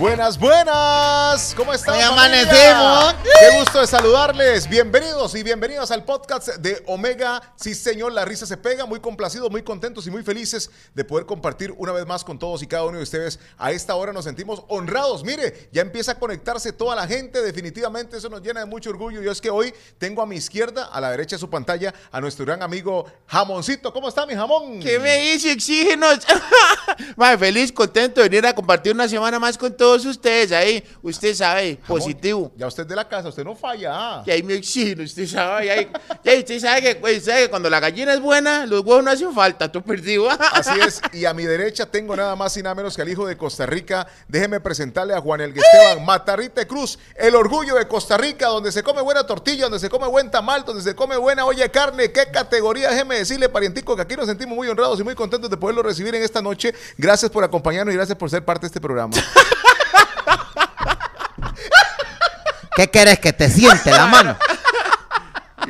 [0.00, 1.54] Buenas, buenas.
[1.54, 1.94] ¿Cómo están?
[1.94, 2.40] Hoy familia?
[2.40, 3.14] amanecimos.
[3.22, 4.66] Qué gusto de saludarles.
[4.66, 7.52] Bienvenidos y bienvenidas al podcast de Omega.
[7.56, 8.86] Sí, señor, la risa se pega.
[8.86, 12.62] Muy complacidos, muy contentos y muy felices de poder compartir una vez más con todos
[12.62, 13.38] y cada uno de ustedes.
[13.58, 15.22] A esta hora nos sentimos honrados.
[15.22, 17.42] Mire, ya empieza a conectarse toda la gente.
[17.42, 19.20] Definitivamente eso nos llena de mucho orgullo.
[19.20, 22.22] Yo es que hoy tengo a mi izquierda, a la derecha de su pantalla, a
[22.22, 23.92] nuestro gran amigo Jamoncito.
[23.92, 24.80] ¿Cómo está mi jamón?
[24.80, 26.20] ¿Qué me dice Oxígenos?
[27.16, 30.82] Mae, feliz, contento de venir a compartir una semana más con todos ustedes ahí.
[31.02, 32.52] Usted sabe, Jamón, positivo.
[32.56, 33.90] Ya usted de la casa, usted no falla.
[33.92, 34.22] ah.
[34.24, 35.66] Que ahí me oxígeno, usted sabe.
[35.66, 35.76] Ya,
[36.24, 39.10] ya usted sabe que, pues, sabe que cuando la gallina es buena, los huevos no
[39.10, 40.28] hacen falta, tú perdido.
[40.52, 43.26] Así es, y a mi derecha tengo nada más y nada menos que al hijo
[43.26, 44.06] de Costa Rica.
[44.28, 48.82] Déjeme presentarle a Juan El Esteban Matarrite Cruz, el orgullo de Costa Rica, donde se
[48.82, 52.12] come buena tortilla, donde se come buen tamal, donde se come buena olla de carne.
[52.12, 52.90] ¿Qué categoría?
[52.90, 56.14] Déjeme decirle, parientico, que aquí nos sentimos muy honrados y muy contentos de poderlo recibir
[56.14, 56.74] en esta noche.
[56.96, 59.14] Gracias por acompañarnos y gracias por ser parte de este programa.
[62.80, 64.38] ¿Qué querés que te siente la mano?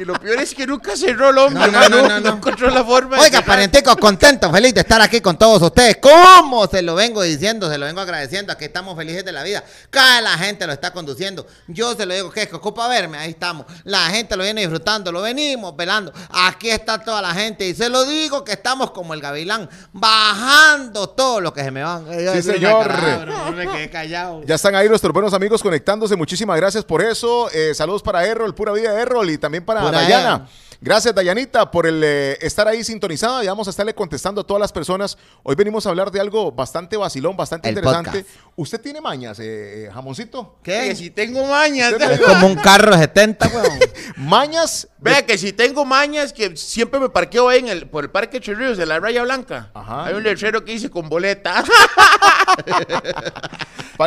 [0.01, 2.37] Y lo peor es que nunca cerró el hombre, No, no, no, no, no.
[2.37, 5.99] encontró la forma de Oiga, parentico, contento, feliz de estar aquí con todos ustedes.
[5.99, 7.71] ¿Cómo se lo vengo diciendo?
[7.71, 8.51] Se lo vengo agradeciendo.
[8.51, 9.63] Aquí estamos felices de la vida.
[9.91, 11.47] Cada la gente lo está conduciendo.
[11.67, 13.19] Yo se lo digo, que es que ocupa verme?
[13.19, 13.67] Ahí estamos.
[13.85, 16.15] La gente lo viene disfrutando, lo venimos velando.
[16.31, 17.69] Aquí está toda la gente.
[17.69, 21.83] Y se lo digo que estamos como el gavilán, bajando todo lo que se me
[21.83, 22.07] van.
[22.33, 22.91] Sí, señor.
[23.29, 24.45] No me quedé callado.
[24.47, 26.17] Ya están ahí nuestros buenos amigos conectándose.
[26.17, 27.51] Muchísimas gracias por eso.
[27.53, 30.47] Eh, saludos para Errol, pura vida de Errol y también para Pura Dayana.
[30.83, 34.63] Gracias, Dayanita, por el eh, estar ahí sintonizada y vamos a estarle contestando a todas
[34.63, 35.19] las personas.
[35.43, 38.23] Hoy venimos a hablar de algo bastante vacilón, bastante El interesante.
[38.23, 38.29] podcast.
[38.57, 40.57] ¿Usted tiene mañas, eh, eh, jamoncito?
[40.63, 40.97] Que ¿Qué?
[40.97, 41.93] si tengo mañas.
[42.01, 43.79] Es como un carro de 70, weón.
[44.17, 44.89] Mañas.
[44.99, 48.11] de- Vea que si tengo mañas, que siempre me parqueo ahí en el, por el
[48.11, 49.71] Parque Chorrillos de la Raya Blanca.
[49.75, 50.07] Ajá.
[50.07, 51.63] Hay un letrero que dice con boleta.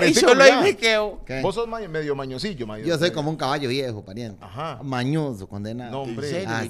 [0.08, 1.22] y solo ahí me quedo.
[1.26, 1.42] ¿Qué?
[1.42, 4.44] Vos sos ma- medio mañosillo, maño- Yo soy como un caballo viejo, pariente.
[4.44, 4.80] Ajá.
[4.84, 5.92] Mañoso, condenado.
[5.92, 6.28] No, hombre.
[6.28, 6.63] En serio, Ah,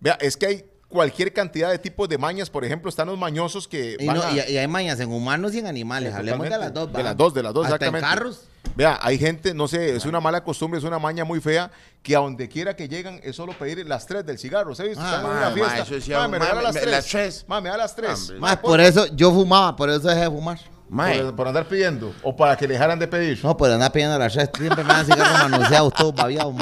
[0.00, 2.48] Vea, es que hay cualquier cantidad de tipos de mañas.
[2.50, 3.96] Por ejemplo, están los mañosos que.
[3.98, 6.12] Y, van no- a- y- y hay mañas en humanos y en animales.
[6.12, 6.92] Sí, Hablemos de las dos.
[6.92, 8.06] De las dos, de las dos, Hasta exactamente.
[8.06, 8.40] en carros.
[8.74, 11.70] Vea, hay gente, no sé, es una mala costumbre, es una maña muy fea,
[12.02, 14.74] que a donde quiera que llegan es solo pedir las tres del cigarro.
[14.74, 15.02] ¿Se ha visto?
[15.02, 15.22] Ah,
[15.56, 16.92] ma, eso sí, Ma, me ma, me- las me- tres.
[16.92, 17.44] las tres.
[17.48, 18.20] Ma, me da las tres.
[18.22, 18.38] Hombre.
[18.40, 20.58] Más por eso yo fumaba, por eso dejé de fumar.
[20.88, 22.14] Mae, Por, por andar pidiendo.
[22.22, 23.40] O para que dejaran de pedir.
[23.42, 24.48] No, por andar pidiendo las tres.
[24.56, 26.54] Siempre me dan cigarros manoseados, todos babiados.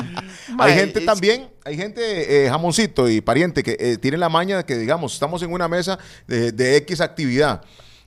[0.58, 4.56] hay gente es- también, hay gente, eh, jamoncito y pariente, que eh, tienen la maña
[4.58, 7.60] de que, digamos, estamos en una mesa de, de X actividad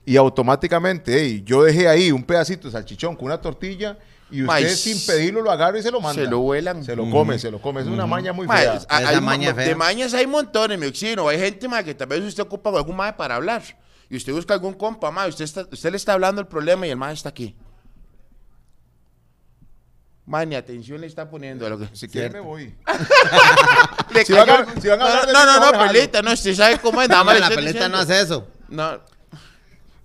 [0.04, 3.98] y automáticamente, hey, yo dejé ahí un pedacito de salchichón con una tortilla
[4.30, 6.22] y usted sin pedirlo lo agarra y se lo manda.
[6.22, 6.84] se lo vuelan.
[6.84, 7.80] Se lo come, se lo come.
[7.82, 8.72] Es una maña muy fea.
[8.88, 9.68] hay- Esa hay maña mo- fea.
[9.68, 11.28] de mañas hay montones, mi oxígeno.
[11.28, 13.62] Hay gente mae, que tal vez usted ocupa con algún mae para hablar.
[14.10, 16.90] Y usted busca algún compa, mae, usted, está- usted le está hablando el problema y
[16.90, 17.54] el mae está aquí.
[20.46, 21.88] Ni atención le está poniendo a lo que...
[21.94, 22.74] Si quiere me voy.
[24.12, 26.20] Le Si van a- cayó- si van a hablar de no, no, no, no, pelita,
[26.22, 27.08] no, usted sabe cómo es.
[27.08, 28.14] Nada más No, la estoy pelita no diciendo.
[28.14, 28.48] hace eso.
[28.68, 29.00] No,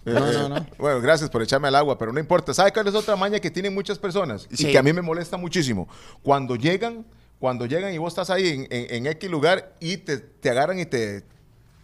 [0.05, 0.67] No, no, no.
[0.77, 2.53] Bueno, gracias por echarme al agua, pero no importa.
[2.53, 4.47] ¿Sabe cuál es otra maña que tienen muchas personas?
[4.49, 5.89] Y que a mí me molesta muchísimo.
[6.21, 7.05] Cuando llegan,
[7.39, 10.79] cuando llegan y vos estás ahí en, en- en X lugar y te, te agarran
[10.79, 11.25] y te,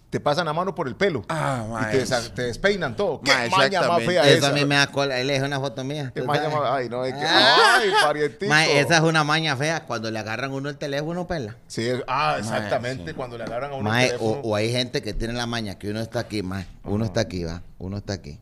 [0.09, 1.23] te pasan la mano por el pelo.
[1.29, 1.97] Ah, y mae.
[1.99, 3.21] te, te despeinan todo.
[3.21, 4.49] ¿Qué Ma, maña más fea Eso esa?
[4.49, 5.19] a mí me da cola.
[5.19, 6.11] Él es una foto mía.
[6.15, 6.61] ¿Qué ¿tú maña más?
[6.65, 7.23] Ay, no, es que...
[7.23, 7.77] Ah.
[7.77, 8.47] Ay, parientito.
[8.47, 9.85] Ma, esa es una maña fea.
[9.85, 11.55] Cuando le agarran uno el teléfono, pela.
[11.67, 13.11] Sí, es- ah, exactamente.
[13.11, 13.13] sí.
[13.13, 14.41] Cuando le agarran a uno el o, teléfono.
[14.43, 16.65] o hay gente que tiene la maña que uno está aquí, ma.
[16.83, 17.61] Uno está aquí, va.
[17.77, 18.39] Uno está aquí.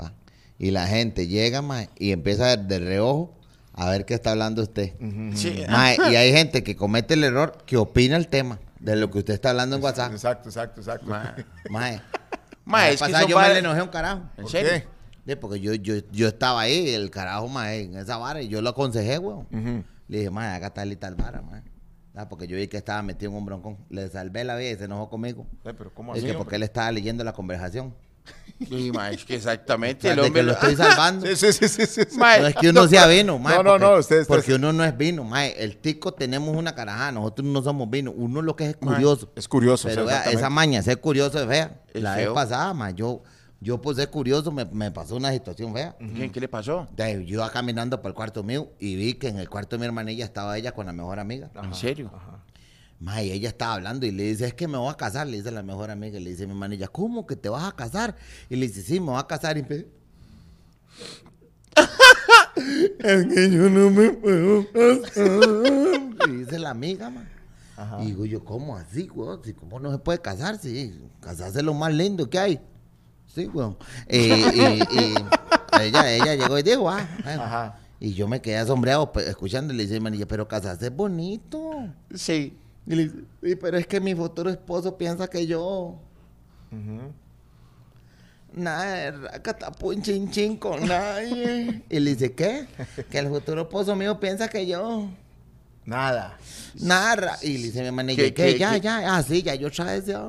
[0.00, 0.12] Va.
[0.60, 3.34] Y la gente llega, ma, y empieza de reojo
[3.72, 4.92] a ver qué está hablando usted.
[5.34, 5.64] sí.
[5.68, 9.34] Y hay gente que comete el error que opina el tema de lo que usted
[9.34, 10.12] está hablando en WhatsApp.
[10.12, 11.06] Exacto, exacto, exacto.
[11.06, 11.34] Ma.
[11.70, 12.00] Mae.
[12.64, 14.22] Ma, La es vez que pasada son yo me le enojé un carajo.
[14.36, 14.70] ¿En ¿Por serio?
[14.72, 14.86] qué?
[15.26, 18.60] Sí, porque yo, yo, yo estaba ahí, el carajo, mae, en esa vara, y yo
[18.60, 19.46] lo aconsejé, weón.
[20.06, 21.62] Le dije, mae, haga tal y tal vara, mae.
[22.14, 23.78] Ah, porque yo vi que estaba metido en un broncón.
[23.88, 25.46] Le salvé la vida y se enojó conmigo.
[25.64, 26.38] Eh, pero ¿cómo Es así, que hombre?
[26.44, 27.92] porque él estaba leyendo la conversación.
[28.68, 30.08] Sí, ma, es que exactamente.
[30.10, 31.26] El de hombre que lo estoy salvando.
[31.34, 32.18] Sí, sí, sí, sí, sí, sí.
[32.18, 33.56] Ma, No es que uno no, sea vino, mae.
[33.56, 35.54] No, no, porque, no, usted- usted- Porque uno no es vino, mae.
[35.58, 38.12] El tico tenemos una carajada, nosotros no somos vino.
[38.12, 39.30] Uno lo que es curioso.
[39.34, 39.88] Es curioso.
[39.88, 41.82] Pero vea, esa maña, ser curioso es fea.
[41.92, 43.22] Es la vez pasada, mae, yo,
[43.60, 45.96] yo por ser curioso me, me pasó una situación fea.
[46.16, 46.86] ¿Qué, qué le pasó?
[46.96, 49.80] De- Yo iba caminando por el cuarto mío y vi que en el cuarto de
[49.80, 51.50] mi hermanilla estaba ella con la mejor amiga.
[51.60, 52.10] ¿En serio?
[52.12, 52.43] Ma,
[53.00, 55.50] y ella estaba hablando y le dice, es que me voy a casar, le dice
[55.50, 56.18] la mejor amiga.
[56.18, 58.16] Le dice mi hermanilla, ¿cómo que te vas a casar?
[58.48, 59.58] Y le dice, sí, me voy a casar.
[59.58, 59.86] Y empe-
[62.98, 66.28] es que yo no me puedo casar.
[66.28, 67.28] Y dice la amiga, man.
[68.00, 69.36] Y digo yo, ¿cómo así, güey?
[69.44, 70.94] Si, ¿Cómo no se puede casarse?
[71.20, 72.60] Casarse es lo más lindo que hay.
[73.26, 73.76] Sí, weón.
[74.06, 75.14] Eh, y- y-
[75.82, 77.42] ella, ella llegó y dijo, ah, bueno.
[77.42, 77.78] Ajá.
[77.98, 81.88] Y yo me quedé asombrado pues, escuchando y le dice, manilla, pero casarse es bonito.
[82.14, 82.56] Sí.
[82.86, 85.98] Y le dice, "Sí, pero es que mi futuro esposo piensa que yo...
[88.52, 91.82] Nada de racatapun chin chin con nadie.
[91.90, 92.66] y le dice, ¿qué?
[93.10, 95.08] Que el futuro esposo mío piensa que yo...
[95.84, 96.38] Nada.
[96.80, 97.14] Nada.
[97.16, 97.38] ra-".
[97.42, 98.80] Y le dice mi manilla, ¿Qué, ya, qué?
[98.80, 99.16] ya.
[99.16, 100.24] Ah, sí, ya yo traes ya.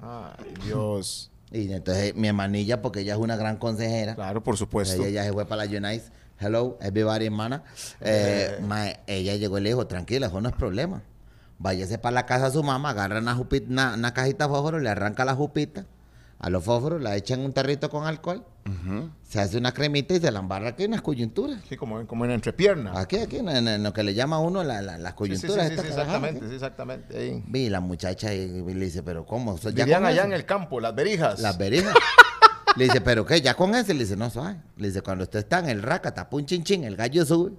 [0.00, 1.30] Ay, Dios.
[1.50, 4.14] Y entonces mi hermanilla, porque ella es una gran consejera.
[4.14, 5.02] Claro, por supuesto.
[5.04, 6.10] Ella ya se fue para la United.
[6.38, 7.62] Hello, everybody, hermana.
[8.00, 11.02] Eh, mae, ella llegó y le dijo, tranquila, eso no es problema.
[11.62, 14.80] Váyase para la casa de su mamá, agarra una, jupita, una, una cajita de fósforo,
[14.80, 15.86] le arranca la jupita
[16.40, 18.44] a los fósforos, la echa en un tarrito con alcohol,
[19.22, 21.60] se hace una cremita y se la embarra aquí en las coyunturas.
[21.68, 22.98] Sí, como, como en entrepierna.
[22.98, 25.36] Aquí, aquí, en, en lo que le llama a uno la- la- las Sí, sí,
[25.36, 25.68] sí, coyunturas.
[25.68, 26.54] sí, exactamente, ¿sí?
[26.54, 27.16] exactamente.
[27.16, 27.44] Ahí.
[27.46, 29.56] Vi la muchacha y, y le dice, pero ¿cómo?
[29.58, 30.26] ¿Ya Vivían allá eso?
[30.26, 31.38] en el campo, las berijas.
[31.40, 31.94] Las verijas.
[32.76, 33.40] Le dice, ¿pero qué?
[33.42, 33.92] ¿Ya con ese?
[33.92, 34.56] Le dice, no, suave.
[34.78, 37.52] Le dice, cuando usted está en el raca, un chin chin, el gallo sube,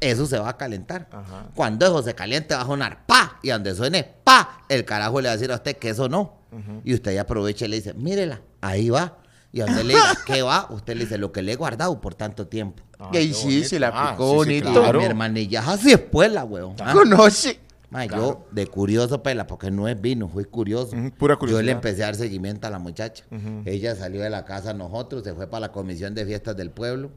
[0.00, 1.08] eso se va a calentar.
[1.12, 1.48] Ajá.
[1.54, 5.28] Cuando eso se caliente va a sonar pa, y donde suene pa, el carajo le
[5.28, 6.38] va a decir a usted que eso no.
[6.84, 9.18] Y usted ya aprovecha y le dice, mírela, ahí va.
[9.52, 10.66] Y donde le diga, ¿qué va?
[10.70, 12.82] Usted le dice, lo que le he guardado por tanto tiempo.
[12.98, 13.68] Ah, y sí, bonito.
[13.68, 14.70] se la Ah, aplicó sí, sí, bonito.
[14.70, 14.98] Y claro.
[15.00, 16.74] mi hermanilla, así es puela, weón.
[16.80, 16.92] Ah.
[16.92, 17.60] Conoce.
[17.90, 20.90] Ma, yo de curioso, pela, porque no es vino, fui curioso.
[21.18, 21.64] Pura Yo curiosidad.
[21.64, 23.24] le empecé a dar seguimiento a la muchacha.
[23.64, 26.70] Ella salió de la casa a nosotros, se fue para la comisión de fiestas del
[26.70, 27.10] pueblo.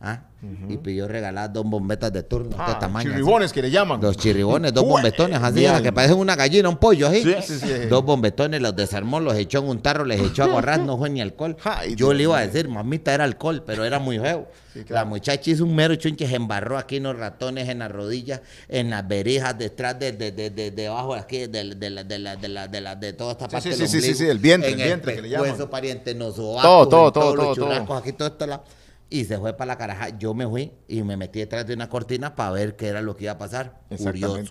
[0.00, 0.22] ¿Ah?
[0.68, 3.08] Y pidió regalar dos bombetas de turno de Ah, este tamaño.
[3.08, 3.16] así.
[3.18, 4.00] chirribones que le llaman.
[4.00, 5.82] Dos chirribones, dos bombetones así, bien.
[5.82, 7.22] que parecen una gallina, un pollo así.
[7.22, 7.68] Sí, sí, sí.
[7.88, 11.10] Dos bombetones, los desarmó, los echó en un tarro, les echó agua ras, no fue
[11.10, 11.56] ni alcohol.
[11.96, 14.46] Yo le iba a decir, mamita, era alcohol, pero era muy feo.
[14.72, 15.06] Sí, La claro.
[15.08, 18.90] muchacha hizo un mero chunche, se embarró aquí en los ratones, en las rodillas, en
[18.90, 22.48] las verijas, detrás de, de, de, de- debajo aquí, de, de, la, de, la, de,
[22.48, 24.38] la, de, la, de toda esta Sí, parte sí, del sí, sí, ombligo, sí, el
[24.38, 25.68] vientre, en el vientre que le llaman.
[25.70, 27.94] pariente, los Todo, todo, todo, los todo, todo.
[27.96, 28.46] aquí todo esto.
[28.46, 28.62] la-
[29.08, 30.08] Y se fue para la caraja.
[30.18, 33.16] Yo me fui y me metí detrás de una cortina para ver qué era lo
[33.16, 33.80] que iba a pasar.
[33.96, 34.42] Curioso.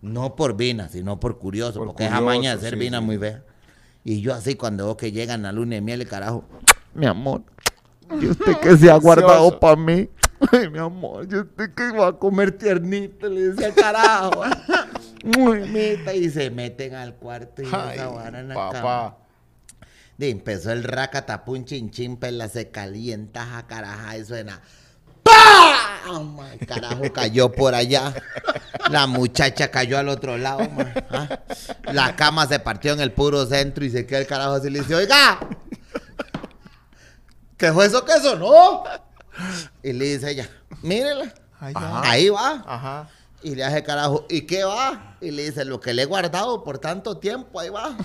[0.00, 2.98] No por vina, sino por curioso, Por porque esa curioso, maña de hacer sí, vina
[3.00, 3.04] sí.
[3.04, 3.42] muy vieja.
[4.02, 6.44] Y yo así cuando veo que llegan a luna de miel, el carajo,
[6.94, 7.42] mi amor,
[8.18, 10.08] ¿y usted qué se ha guardado para mí?
[10.52, 13.28] Ay, mi amor, ¿y usted qué va a comer tiernito?
[13.28, 14.42] Le decía, carajo.
[15.24, 16.14] Muy mita.
[16.14, 18.54] Y se meten al cuarto y Ay, esa cama.
[18.54, 19.18] papá.
[20.28, 24.60] Empezó el racatapun chinchín, pela, se calienta, jacaraja, y suena.
[25.22, 26.38] ¡Pam!
[26.52, 28.12] El carajo cayó por allá.
[28.90, 30.92] La muchacha cayó al otro lado, man.
[31.10, 31.40] ¿ah?
[31.92, 34.70] La cama se partió en el puro centro y se quedó el carajo así.
[34.70, 35.38] Le dice, oiga,
[37.56, 38.84] ¿qué fue eso que sonó?
[39.82, 40.48] Y le dice ella,
[40.82, 41.90] mírela, Ahí Ajá.
[41.90, 42.10] va.
[42.10, 42.64] ahí va.
[42.66, 43.08] Ajá.
[43.42, 45.16] Y le hace carajo, ¿y qué va?
[45.20, 47.96] Y le dice, lo que le he guardado por tanto tiempo, ahí va.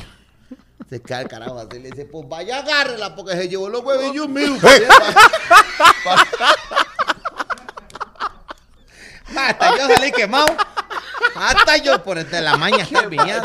[0.90, 4.30] Se queda el carajo así, le dice, pues vaya, agárrela, porque se llevó los huevillos
[4.30, 4.60] míos.
[9.36, 10.46] Hasta yo salí quemado.
[11.36, 12.88] Hasta yo por entre la maña.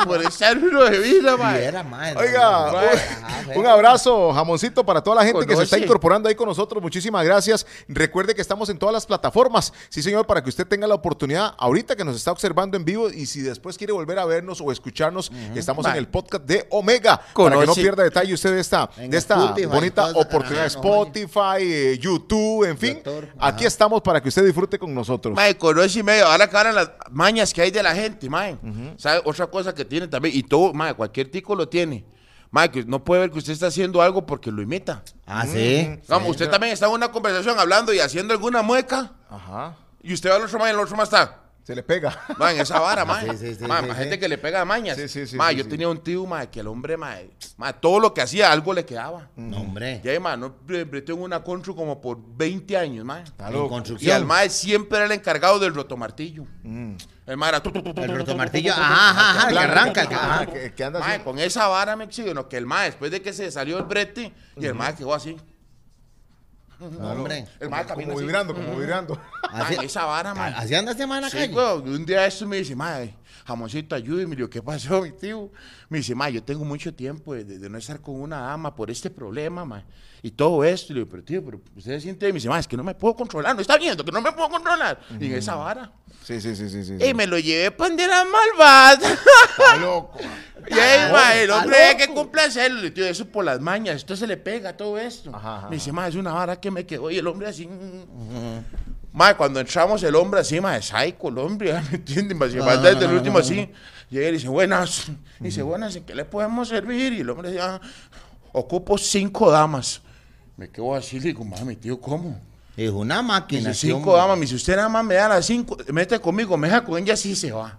[0.06, 1.36] Por echar uno de vida.
[2.16, 2.72] Oiga,
[3.54, 6.82] un, un abrazo, jamoncito, para toda la gente que se está incorporando ahí con nosotros.
[6.82, 7.66] Muchísimas gracias.
[7.88, 9.72] Recuerde que estamos en todas las plataformas.
[9.88, 13.10] Sí, señor, para que usted tenga la oportunidad ahorita que nos está observando en vivo
[13.10, 17.20] y si después quiere volver a vernos o escucharnos, estamos en el podcast de Omega.
[17.34, 20.62] Para que no pierda detalle usted de esta, de esta Spotify, bonita oportunidad.
[20.62, 23.02] no Spotify, eh, YouTube, en fin.
[23.38, 23.68] Aquí ajá.
[23.68, 25.34] estamos para que usted disfrute con nosotros.
[25.34, 26.26] Mae, conoce y medio.
[26.26, 28.56] Ahora que ahora las mañas que hay de la gente, mae.
[28.96, 29.22] ¿Sabe?
[29.24, 30.36] Otra cosa que tiene también.
[30.36, 32.04] Y todo, mae, cualquier tico lo tiene.
[32.50, 35.02] Mae, que no puede ver que usted está haciendo algo porque lo imita.
[35.26, 35.88] Ah, sí.
[36.08, 39.12] Vamos, usted también está en una conversación hablando y haciendo alguna mueca.
[39.28, 39.76] Ajá.
[40.02, 41.36] Y usted va al otro mae y el otro mae está.
[41.62, 42.18] Se le pega.
[42.38, 43.20] Ma, en esa vara, ma.
[43.20, 44.00] Sí, sí, sí, Ma, sí, ma, sí.
[44.00, 44.96] gente que le pega a mañas.
[44.96, 45.70] Sí, sí, sí, Ma, sí, yo sí.
[45.70, 47.16] tenía un tío, ma, que el hombre, ma,
[47.58, 49.28] ma, todo lo que hacía, algo le quedaba.
[49.36, 50.00] No, hombre.
[50.02, 53.20] Y ahí, ma, no breteó en una constru como por 20 años, ma.
[53.20, 53.80] Está En loco.
[54.00, 56.44] Y al ma siempre era el encargado del rotomartillo.
[57.30, 57.62] El ma era...
[57.62, 58.72] tu, tu, tu, tu, El rotomartillo.
[58.72, 59.48] Ajá, ajá, ajá.
[59.48, 60.02] El que arranca.
[60.02, 60.46] El que ajá, ajá.
[60.46, 61.20] que, que anda Ma, así.
[61.20, 63.84] con esa vara me exigió, no, que el ma, después de que se salió el
[63.84, 65.36] brete, y el ma quedó así.
[66.80, 67.46] No, hombre.
[67.60, 68.26] El ma camina Como así.
[68.26, 69.20] vibrando, como vibrando.
[69.52, 70.46] Así- esa vara, ma.
[70.46, 71.54] Así anda ese man en la Sí, calle.
[71.90, 73.14] un día esto me dice, madre,
[73.50, 74.30] jamoncito, ayúdeme.
[74.30, 75.50] Le digo, ¿qué pasó, mi tío?
[75.88, 78.90] Me dice, ma, yo tengo mucho tiempo de, de no estar con una dama por
[78.90, 79.84] este problema, ma.
[80.22, 80.92] Y todo esto.
[80.92, 82.28] Y le digo, pero tío, pero usted se siente.
[82.28, 83.54] Y me dice, ma, es que no me puedo controlar.
[83.54, 85.00] No está viendo que no me puedo controlar.
[85.18, 85.92] Y en esa vara.
[86.22, 86.84] Sí, sí, sí, sí.
[86.84, 87.14] sí, Y sí.
[87.14, 88.92] me lo llevé para donde era malvada.
[89.12, 90.18] Está loco.
[90.68, 92.82] y ahí, ma, el hombre hay que complacerlo.
[92.82, 93.96] Le digo, eso por las mañas.
[93.96, 95.34] Esto se le pega todo esto.
[95.34, 97.10] Ajá, ajá, me dice, ma, es una vara que me quedó.
[97.10, 97.66] Y el hombre así.
[97.66, 98.99] mm.
[99.12, 102.38] Ma, cuando entramos el hombre así, ma, es psycho el hombre, ¿me entienden?
[102.38, 103.68] Ma, se No, no, desde no, el último así.
[104.08, 105.10] Llega y dice, buenas.
[105.38, 107.12] Dice, buenas, ¿en qué le podemos servir?
[107.12, 107.80] Y el hombre decía,
[108.52, 110.02] ocupo cinco damas.
[110.56, 112.38] Me quedo así, le digo, ma, mi tío, ¿cómo?
[112.76, 113.70] Es una máquina.
[113.70, 116.68] dice, cinco damas, me dice, usted nada más me da las cinco, mete conmigo, me
[116.68, 117.78] deja con ella, sí se va.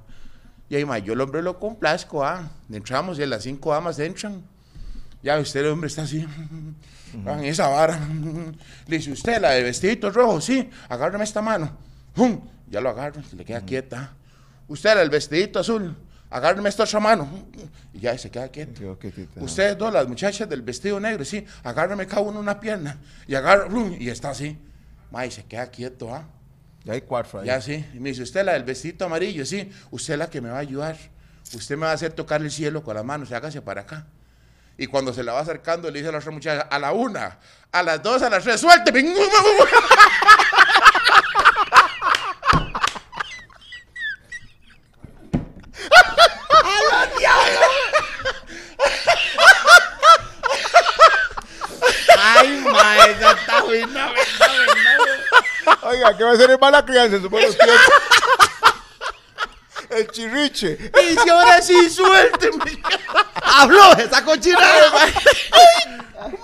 [0.70, 2.50] Y ahí, ma, yo el hombre lo complazco, ah.
[2.72, 4.42] Entramos y las cinco damas entran.
[5.22, 6.32] Ya usted, el hombre está así, ah,
[7.14, 8.00] en esa vara.
[8.88, 11.72] Le dice, usted, la de vestidito rojo, sí, agárrame esta mano.
[12.14, 12.42] ¡Pum!
[12.68, 14.14] Ya lo agarra, se le queda quieta.
[14.68, 15.96] Usted, la del vestidito azul,
[16.30, 17.30] agárrame esta otra mano.
[17.94, 18.96] Y ya se queda quietita.
[19.36, 22.98] Ustedes dos, las muchachas del vestido negro, sí, agárrame cada uno una pierna.
[23.28, 23.96] Y agarra, ¡blum!
[24.00, 24.58] y está así.
[25.12, 26.26] Ma, y se queda quieto, ah.
[26.84, 27.48] Ya hay cuatro ahí.
[27.48, 27.86] Ya sí.
[27.94, 29.70] Y me dice, usted la del vestidito amarillo, sí.
[29.92, 30.98] Usted es la que me va a ayudar.
[31.54, 33.32] Usted me va a hacer tocar el cielo con las manos.
[33.32, 34.08] Hágase para acá.
[34.82, 37.38] Y cuando se la va acercando, le dice a la otra muchacha, a la una,
[37.72, 39.02] a las dos, a las tres, suélteme.
[52.18, 54.48] Ay, ma, esa está buena, buena,
[54.98, 55.80] buena.
[55.84, 57.86] Oiga, ¿qué va a ser en mala crianza buenos tiempos?
[59.92, 60.92] El chirriche.
[61.00, 62.82] Y dice, ahora sí, suélteme.
[63.54, 64.92] ¡Habló esa cochinada!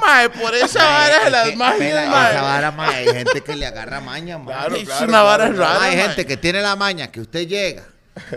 [0.01, 2.31] Mae, por esa vara de las pela, mae.
[2.31, 4.45] Esa vara, ma, hay gente que le agarra maña, ma.
[4.51, 5.83] Claro, Es una vara claro, rara.
[5.83, 6.05] hay mae.
[6.07, 7.83] gente que tiene la maña que usted llega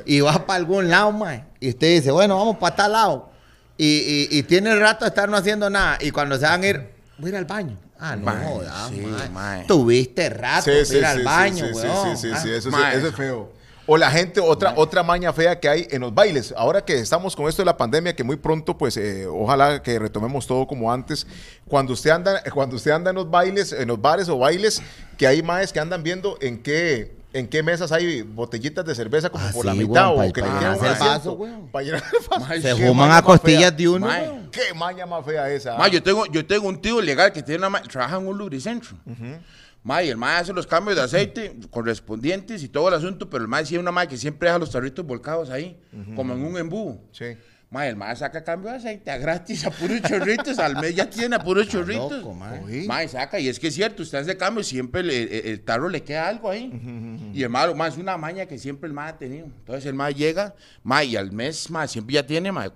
[0.04, 3.30] y va para algún lado, ma, y usted dice, bueno, vamos para tal lado.
[3.78, 5.96] Y, y, y tiene el rato de estar no haciendo nada.
[6.00, 7.78] Y cuando se van a ir, voy a ir al baño.
[7.98, 9.28] Ah, no, Mae, jodas, sí, mae.
[9.30, 9.64] mae.
[9.66, 12.16] Tuviste rato Sí, de ir al sí, baño, weón.
[12.16, 12.96] sí, sí, Ah, sí, eso, sí, Mae.
[12.98, 13.52] eso es feo.
[13.92, 16.54] O la gente, otra, otra maña fea que hay en los bailes.
[16.56, 19.98] Ahora que estamos con esto de la pandemia, que muy pronto, pues, eh, ojalá que
[19.98, 21.26] retomemos todo como antes.
[21.66, 24.80] Cuando usted anda, cuando usted anda en los bailes, en los bares o bailes,
[25.18, 29.28] que hay maes que andan viendo en qué, en qué mesas hay botellitas de cerveza
[29.28, 31.68] como Ah, por la mitad weón, o que le quieran asiento, vaso, weón.
[31.72, 32.44] pa llenar el vaso.
[32.46, 33.22] Mae, Se fuman a fea.
[33.22, 34.08] costillas de uno.
[34.52, 35.76] Qué maña más fea esa.
[35.76, 38.96] Ma, yo tengo, yo tengo un tío legal que tiene una trabaja en un lubricentro.
[39.04, 39.14] Ma,
[40.02, 43.48] y el ma hace los cambios de aceite correspondientes y todo el asunto, pero el
[43.48, 45.78] ma sí es una ma que siempre deja los tarritos volcados ahí,
[46.14, 47.00] como en un embudo.
[47.12, 47.36] Sí.
[47.72, 51.08] Ma, el ma saca cambio de aceite a gratis a puros chorritos, al mes ya
[51.08, 52.10] tiene a puros chorritos.
[52.10, 52.52] loco, ma.
[52.64, 52.84] Oí.
[52.84, 55.60] Ma, y saca, y es que es cierto, usted hace cambio, siempre le- el, el
[55.60, 57.30] tarro le queda algo ahí.
[57.32, 59.46] Y el ma, ma, es una maña que siempre el ma ha tenido.
[59.46, 62.72] Entonces el ma llega, ma, y al mes, ma, siempre ya tiene, ma,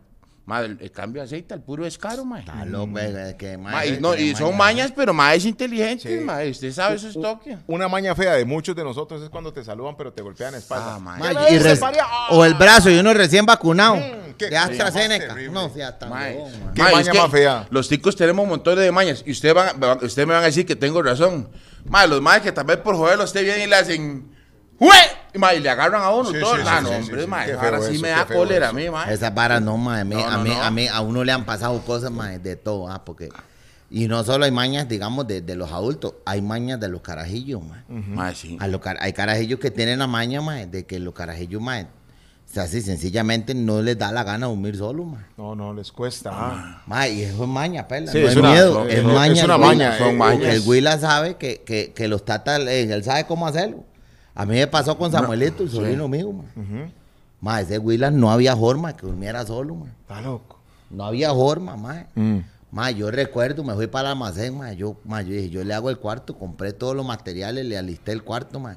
[0.47, 2.41] ma, el, el cambio de aceite al puro es caro, ma.
[2.41, 4.59] Está loco, güey, que Ma, mae, y, no, y son maña.
[4.83, 6.25] mañas, pero ma es inteligente, Sí.
[6.25, 7.59] ma, usted sabe esos toques.
[7.67, 10.97] Una maña fea de muchos de nosotros es cuando te saludan pero te golpean espalda.
[10.97, 11.17] Ah, ma.
[11.17, 11.81] Ma, ¿Qué me y dices?
[11.83, 12.29] ¡Ah!
[12.31, 13.97] o el brazo y uno recién vacunado.
[13.97, 15.35] Mm, qué de AstraZeneca.
[15.51, 16.73] No, sea tan Ma, huevón, ma.
[16.75, 17.67] Qué ma, maña es que más fea.
[17.71, 19.23] Los ticos tenemos un montón de mañas.
[19.27, 21.49] Y ustedes van- ustedes me van a decir que tengo razón.
[21.87, 24.34] Ma, los maes que tal vez por joderlo usted viene y le hacen.
[24.78, 24.95] ¡Jue!
[25.35, 26.54] Y, ma, y le agarran a uno Sí, todo.
[26.57, 27.26] sí, sí, no, hombre, sí, sí.
[27.26, 29.11] ma, Qué ahora sí eso, me da cólera a mí, ma.
[29.12, 30.62] Esas varas no, ma, a mí, No, a, mí, no.
[30.62, 33.31] a mí, a uno le han pasado cosas, ma, de todo, ah, porque...
[33.90, 37.62] Y no solo hay mañas, digamos, de, de los adultos, hay mañas de los carajillos,
[37.62, 37.85] ma.
[37.88, 38.57] Ma, sí.
[38.61, 41.81] A los car- hay carajillos que tienen la maña, ma, de que los carajillos, ma,
[41.81, 41.87] o
[42.54, 45.26] sea, así sencillamente no les da la gana dormir solo, ma.
[45.37, 46.31] No, no, les cuesta.
[46.33, 46.83] ah.
[46.87, 48.11] Ma, y eso es maña, perla.
[48.11, 49.33] Sí, no es es una- miedo, es maña.
[49.33, 50.54] es una maña, son mañas.
[50.54, 53.85] El Huila sabe que, que, que los tatas, eh, él sabe cómo hacerlo.
[54.35, 56.45] A mí me pasó con Samuelito, el sobrino mío, ma.
[57.41, 59.87] Ma, ese Huila no había forma que durmiera solo, ma.
[60.00, 60.59] Está loco.
[60.91, 62.07] No había forma, ma.
[62.14, 62.38] Mm.
[62.71, 64.73] Ma, yo recuerdo, me fui para el almacén, ma.
[64.73, 68.12] Yo, ma, yo dije, yo le hago el cuarto, compré todos los materiales, le alisté
[68.12, 68.76] el cuarto, ma.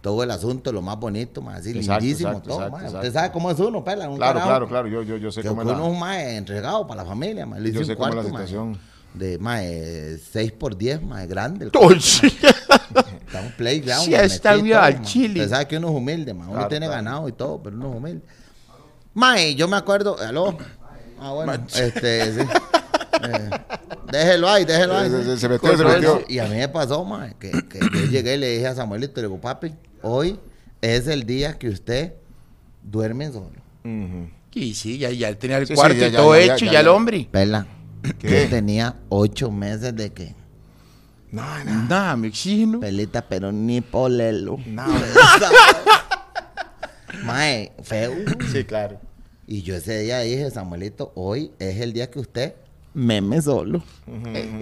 [0.00, 1.56] Todo el asunto, lo más bonito, ma.
[1.56, 2.98] Así Exacto, lindísimo, exacto, todo, exacto, ma.
[2.98, 4.08] Usted sabe cómo es uno, pela.
[4.08, 4.88] Un Claro, carajo claro, claro.
[4.88, 5.84] Yo, yo, yo sé que cómo es uno la...
[5.84, 7.44] es un mae entregado para la familia.
[7.46, 8.78] Le Yo sé un cómo es la situación.
[9.14, 11.66] De mae, 6 por 10, mae, grande.
[11.66, 12.26] el sí.
[12.26, 14.04] Está un playground.
[14.04, 15.40] Sí, está bien al chile.
[15.40, 16.46] Usted sabe que uno es humilde, mae.
[16.46, 17.02] Uno Claro, tiene claro.
[17.04, 18.22] ganado y todo, pero uno es humilde.
[19.14, 20.58] Mae, yo me acuerdo, aló.
[21.20, 22.40] Ah, bueno, este, sí.
[23.22, 23.50] Eh,
[24.10, 25.08] déjelo ahí, déjelo ahí.
[25.08, 26.24] Se- se- se metió, se metió.
[26.28, 29.20] Y a mí me pasó, mae, que, que yo llegué y le dije a Samuelito,
[29.20, 30.38] le digo, papi, hoy
[30.82, 32.14] es el día que usted
[32.82, 33.52] duerme solo.
[33.84, 34.28] Ujú.
[34.52, 36.54] Y sí, ya, ya tenía el Sí, sí, cuarto ya, y ya, todo ya, ya,
[36.54, 37.28] hecho, ya, ya, el hombre.
[37.30, 37.66] Pela,
[38.18, 38.44] ¿Qué?
[38.44, 40.34] yo tenía ocho meses de que,
[41.30, 41.84] No, no.
[41.88, 42.80] Nada, mi oxígeno.
[42.80, 44.58] pelita, pero ni polelo.
[44.66, 44.84] No.
[47.24, 48.12] Mae, feo.
[48.52, 49.00] Sí, claro.
[49.46, 52.54] Y yo ese día dije, Samuelito, hoy es el día que usted
[52.94, 53.82] meme solo.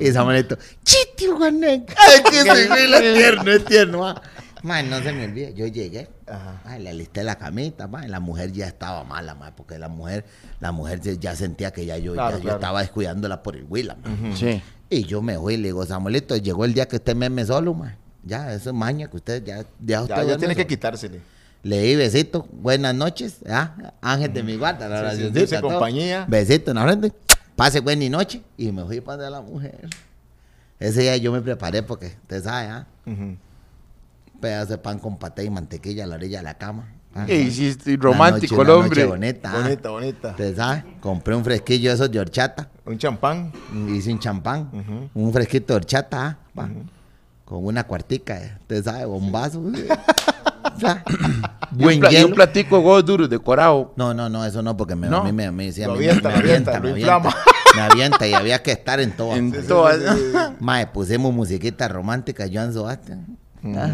[0.00, 1.94] Y Samuelito, chiti, Juaneca.
[2.08, 4.08] Ay, que ese güey es tierno, es tierno.
[4.08, 4.22] ah.
[4.62, 6.08] Mae, no se me olvide, yo llegué.
[6.32, 6.60] Ajá.
[6.64, 8.08] Ay, le alisté la camita, mae.
[8.08, 10.24] La mujer ya estaba mala, mae, porque la mujer,
[10.60, 13.96] la mujer ya sentía que ya yo, Claro, ya yo estaba descuidándola por el Huila,
[14.02, 14.36] mae.
[14.36, 14.62] Sí.
[14.90, 17.74] Y yo me fui y le digo, Samuelito, llegó el día que usted meme solo,
[17.74, 17.96] mae.
[18.24, 21.20] Ya, eso es maña que usted ya, ya usted Ya, ya tiene que quitársele.
[21.64, 23.74] Le di besito, buenas noches, ¿ah?
[24.00, 25.70] ángel de mi guarda, la Sí, sí, oracioncita, todo.
[25.70, 26.24] compañía.
[26.28, 27.12] Besito en la frente,
[27.54, 29.88] pase buena noche y me fui para la mujer.
[30.80, 32.86] Ese día yo me preparé porque, usted sabe, ¿ah?
[33.06, 33.36] Ujú.
[34.42, 36.92] Pedazo de pan con paté y mantequilla a la orilla de la cama.
[37.14, 37.96] Ah, ¿Qué hiciste?
[37.96, 39.02] Romántico noche- el hombre.
[39.02, 39.62] noche bonita, ah.
[39.62, 40.28] Bonita, bonita.
[40.30, 42.68] Usted sabe, compré un fresquillo de esos de horchata.
[42.84, 43.52] Un champán.
[43.88, 44.68] Hice un champán,
[45.14, 46.68] un fresquito de horchata, ah,
[47.44, 49.60] con una cuartica, eh, usted sabe, bombazo.
[49.60, 52.34] O sea, Y un, buen y un hielo.
[52.34, 53.92] platico de huevos duros decorado.
[53.96, 55.18] No, no, no, eso no, porque me, No.
[55.18, 57.34] a mí me, me decía, Lo a mí avienta, me, lo avienta, lo inflama.
[57.76, 59.34] Me avienta y había que estar en todo.
[59.36, 60.00] En todas.
[60.60, 63.36] Mae, pusimos musiquita romántica, Joan Sebastián.
[63.64, 63.88] Ah.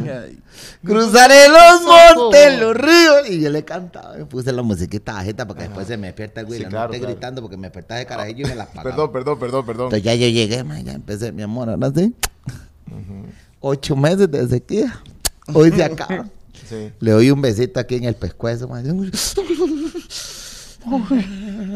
[0.83, 3.29] Cruzaré los montes, los ríos.
[3.29, 6.47] Y yo le cantaba, me puse la musiquita bajita porque después se me despierta el
[6.47, 6.59] güey.
[6.59, 7.15] Sí, no claro, esté claro.
[7.15, 8.91] gritando porque me despertaba de carajillo y me la apagaba.
[8.91, 9.87] Perdón, perdón, perdón, perdón.
[9.87, 12.15] Entonces ya yo llegué, mae, ya empecé, mi amor, ahora sí.
[13.61, 15.03] Ocho meses de sequía.
[15.53, 16.27] Hoy se acaba.
[16.69, 16.91] Sí.
[17.01, 18.85] Le doy un besito aquí en el pescuezo, mae.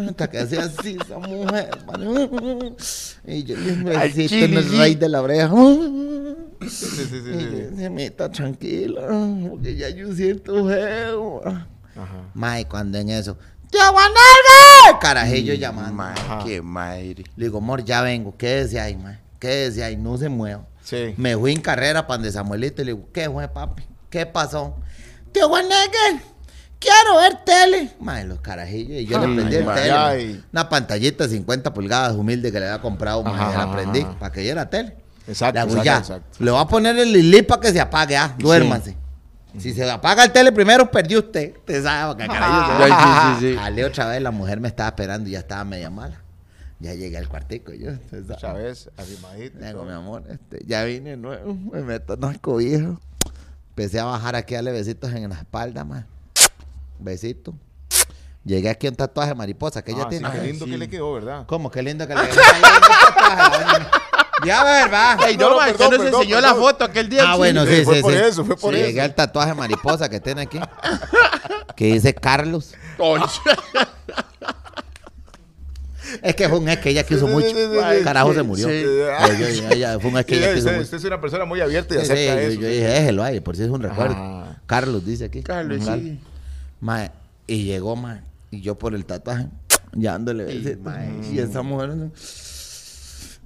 [0.08, 2.72] Hasta que hacía así esa mujer, mae.
[3.26, 5.52] Y yo le un besito en el raíz de la oreja.
[6.68, 9.02] Sí, sí, sí, sí, decía, "Mita, tranquila,
[9.50, 11.40] porque ya yo siento feo.
[11.46, 11.66] Ajá.
[12.34, 13.36] Mae, cuando en eso,
[13.70, 15.00] ¡Tío Guanalga!
[15.00, 15.92] Carajillo llamando.
[15.94, 16.14] Mae,
[16.44, 17.24] qué madre.
[17.36, 19.18] Le digo, amor, ya vengo, quédese ahí, mae.
[19.38, 20.66] Quédese ahí, no se mueva.
[20.82, 21.14] Sí.
[21.16, 23.82] Me fui en carrera para donde Samuelito y le digo, ¿qué fue, papi?
[24.10, 24.76] ¿Qué pasó?
[25.32, 26.20] Tío Guanegue,
[26.78, 27.90] quiero ver tele.
[27.98, 29.00] Mae, los carajillos.
[29.00, 29.90] Y yo Ay, le prendí el tele.
[29.92, 30.44] ay.
[30.52, 34.40] Una pantallita de 50 pulgadas humilde que le había comprado, mae, la prendí para que
[34.42, 34.96] viera tele.
[35.26, 38.34] Exacto, Le hago, exacto, le voy a poner el lili para que se apague, ah,
[38.38, 38.96] duérmase.
[39.58, 41.54] Si se apaga el tele primero, perdió usted.
[41.58, 42.90] Usted sabe, se- Ay,
[43.38, 43.82] sí, sí, sí.
[43.82, 46.20] Otra vez, la mujer me estaba esperando y ya estaba media mala.
[46.80, 47.90] Ya llegué al cuartico, yo.
[48.10, 48.36] sabe.
[48.40, 49.58] Chávez, arrimadito.
[49.64, 52.94] digo, mi amor, este, ya vine nuevo, me meto en las cobijas.
[53.68, 56.04] Empecé a bajar aquí a darle besitos en la espalda, más.
[56.98, 57.54] Besito.
[58.44, 60.28] Llegué aquí a un tatuaje de mariposa que ella Ah, tiene.
[60.30, 60.70] qué Ay, lindo sí.
[60.72, 61.44] que le quedó, ¿verdad?
[61.46, 61.70] ¿Cómo?
[61.70, 62.40] Qué lindo que le quedó.
[64.46, 65.16] Ya ver, va.
[65.20, 66.62] Ay, no, No, perdón, usted nos perdón, enseñó la perdón.
[66.64, 67.22] foto aquel día.
[67.26, 67.38] Ah, sí.
[67.38, 68.18] bueno, sí, fue sí, por sí.
[68.18, 68.88] eso, fue por Sí, eso.
[68.88, 70.58] Llegué al tatuaje mariposa que tiene aquí.
[71.76, 72.74] Que dice Carlos.
[76.22, 77.46] Es que fue un ex que ella quiso Sí, sí, mucho.
[77.48, 78.68] sí, sí, sí, Carajo sí, se murió.
[78.68, 78.82] sí.
[78.82, 80.82] Yo- ella- fue un ex que Sí, ella quiso usted, mucho.
[80.84, 82.34] usted es una persona muy abierta y Sí, yo, eso.
[82.34, 82.56] yo sí.
[82.74, 84.14] dije, déjelo ahí, por si es un recuerdo.
[84.14, 84.60] Ajá.
[84.66, 85.42] Carlos dice aquí.
[85.42, 86.20] Carlos, sí.
[86.80, 87.12] Mae,
[87.46, 89.46] y llegó, mae, y yo por el tatuaje,
[89.92, 91.92] ya dándole besitos, mae, y esa mujer...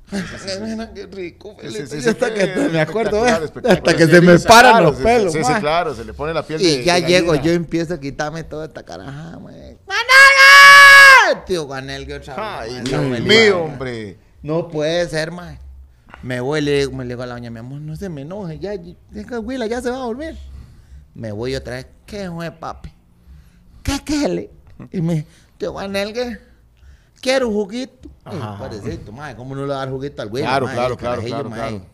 [0.08, 5.42] qué rico, hasta qué que me acuerdo, hasta que se me paran los pelos, Sí,
[5.42, 8.66] sí, claro, se le pone la piel Y ya llego, yo empiezo a quitarme toda
[8.66, 9.36] esta caraja.
[9.36, 9.76] ¡Guanelga!
[11.46, 14.16] Tío Guanelga otra vez, Ay, Dios mío, hombre.
[14.42, 15.58] No puede ser, mae.
[16.22, 18.22] Me voy, le digo, me le digo a la doña, mi amor, no se me
[18.22, 18.94] enoje, ya, ya,
[19.66, 20.36] ya se va a dormir.
[21.14, 22.90] Me voy otra vez, ¿qué fue, papi?
[23.82, 24.50] ¿Qué, qué le?
[24.92, 25.26] Y me,
[25.58, 26.45] tío Guanelgue, quiero
[27.44, 28.08] un juguito.
[28.24, 28.58] Ajá.
[28.58, 30.42] Parecito, mae, ¿cómo no le va a dar juguito al güey?
[30.42, 30.74] Claro, mae?
[30.74, 31.58] claro, claro, claro, mae.
[31.58, 31.86] claro.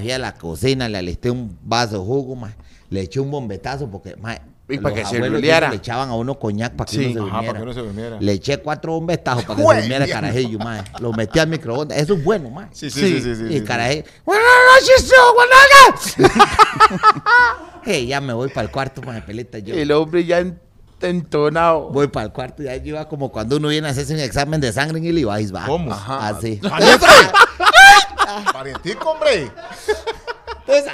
[0.00, 2.54] Fui a la cocina, le alisté un vaso de jugo, mae.
[2.90, 5.68] Le eché un bombetazo porque, mae, Y para que se ruleara.
[5.70, 7.04] Le echaban a uno coñac para que Sí.
[7.06, 7.46] uno se Ajá, durmiera.
[7.46, 8.16] para que uno se durmiera.
[8.20, 10.82] Le eché cuatro bombetazos para que se durmiera el carajillo, mae.
[11.00, 11.98] Lo metí al microondas.
[11.98, 12.68] Eso es bueno, mae.
[12.72, 13.34] Sí, sí, sí, sí.
[13.36, 14.46] sí, y el carajillo, buenas
[14.80, 16.64] noches, Guanaga.
[17.84, 19.58] hey, ya me voy para el cuarto, mae, pelita.
[19.58, 20.58] Yo El hombre ya en-
[21.08, 21.88] entonado.
[21.90, 22.62] voy para el cuarto.
[22.62, 25.54] Ya yo iba como cuando uno viene a hacerse un examen de sangre en Illinois,
[25.54, 25.66] va.
[25.66, 25.92] ¿Cómo?
[25.92, 26.28] Ajá.
[26.28, 26.60] Así.
[28.52, 29.50] Parientico, hombre.
[30.66, 30.92] Entonces,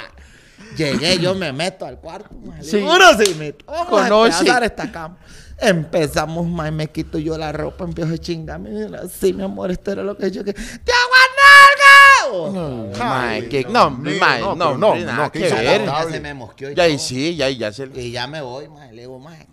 [0.77, 2.63] llegué, yo me meto al cuarto, mae.
[2.63, 2.71] Sí.
[2.71, 4.49] Seguro sí, me vamos Conoce.
[4.51, 5.17] a esta cama.
[5.57, 8.69] Empezamos, mae, me quito yo la ropa, empiezo a chingarme.
[9.09, 10.53] Sí, mi amor, esto era lo que yo que.
[10.53, 10.91] ¡Te!
[12.31, 16.97] Mae, Ay, que Dios no, mae, no, no, no, no, y y todo.
[16.97, 18.93] sí, ya, ya se Y ya me voy, mae.
[18.93, 19.47] Le digo, mae,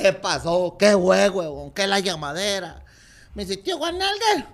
[0.00, 0.76] ¿qué pasó?
[0.78, 1.72] ¿Qué fue, huevón?
[1.72, 2.82] ¿Qué la llamadera?
[3.34, 4.46] Me dice, tío Guanalga,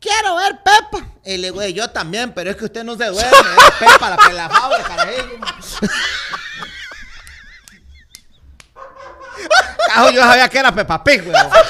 [0.00, 1.06] quiero ver Pepa.
[1.24, 3.30] Y le digo, "Eh, yo también, pero es que usted no se duerme.
[3.30, 5.38] Es Pepa, la pelafable, carajillo.
[5.38, 5.52] mae".
[9.88, 11.52] Cajo, yo sabía que era Peppa Pig, huevón.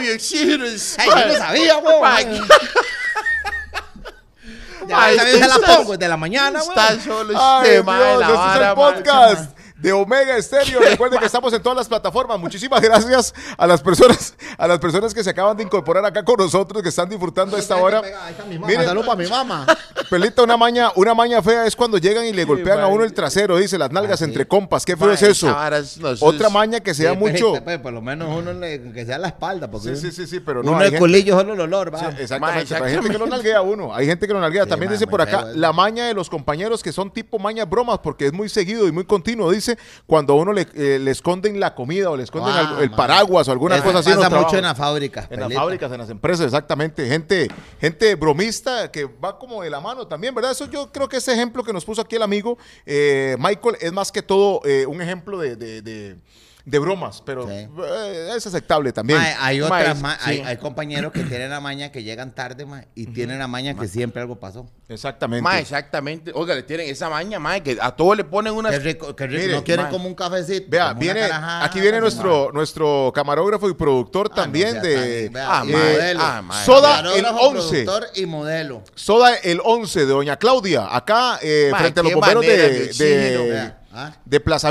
[0.00, 2.48] Mi oxígeno es- Ay, yo no sabía, huevón.
[4.86, 7.00] Ya Ay, se la pongo desde la mañana, Está huevón.
[7.04, 10.80] solo Ay, este, Dios, la este es el podcast de Omega Estéreo.
[10.90, 12.38] Recuerden que estamos en todas las plataformas.
[12.38, 16.36] Muchísimas gracias a las personas, a las personas que se acaban de incorporar acá con
[16.36, 18.02] nosotros, que están disfrutando a esta hora.
[18.48, 18.86] Miren.
[18.86, 19.66] Para mi mamá.
[20.10, 23.12] Pelita, una maña, una maña fea es cuando llegan y le golpean a uno el
[23.12, 24.84] trasero, dice, las nalgas entre compas.
[24.84, 25.54] ¿Qué feo es eso?
[26.20, 27.54] Otra maña que se da mucho.
[27.62, 29.70] pues, por lo menos uno le, que sea la espalda.
[29.70, 30.72] Porque Sí, sí, pero no.
[30.72, 32.10] uno de culillo solo el olor, va.
[32.18, 34.66] Exactamente, hay gente que lo nalguea a uno, hay gente que lo nalguea.
[34.66, 38.26] También dice por acá, la maña de los compañeros que son tipo mañas bromas, porque
[38.26, 42.10] es muy seguido y muy continuo, dice, cuando a uno le, eh, esconden la comida
[42.10, 44.10] o le esconden Ah, el paraguas o alguna cosa así.
[44.12, 45.26] pasa mucho en las fábricas.
[45.30, 47.06] En las fábricas, en las empresas, exactamente.
[47.08, 47.48] Gente,
[47.80, 50.50] gente bromista que va como de la mano también, ¿verdad?
[50.52, 53.92] Eso yo creo que ese ejemplo que nos puso aquí el amigo eh, Michael es
[53.92, 56.16] más que todo eh, un ejemplo de-
[56.66, 57.52] de bromas, pero Sí.
[57.54, 59.18] eh, es aceptable también.
[59.18, 60.42] Mae, hay Ma, otras, es- ma- hay, sí.
[60.46, 63.86] hay compañeros que tienen la maña que llegan tarde, ma, y tienen la maña que
[63.86, 64.66] siempre algo pasó.
[64.88, 65.42] Exactamente.
[65.42, 66.32] Ma, exactamente.
[66.34, 68.70] Oiga, le tienen esa maña, ma, que a todos le ponen una.
[68.70, 69.42] Qué rico, qué rico.
[69.42, 69.90] Mire, no quieren ma.
[69.90, 70.66] como un cafecito.
[70.70, 75.64] Vea, viene, carajada, aquí viene nuestro, nuestro camarógrafo y productor Ah, también de vea, Ah,
[76.18, 76.64] ah, ma.
[76.64, 77.84] Soda el Camarógrafo, 11.
[77.84, 78.82] productor y modelo.
[78.94, 83.74] Soda el 11 de Doña Claudia, acá eh, Ma, frente a los bomberos de.
[83.94, 84.12] Ah.
[84.24, 84.70] de Plaza